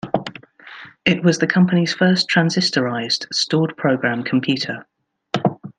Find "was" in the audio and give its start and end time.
1.23-1.37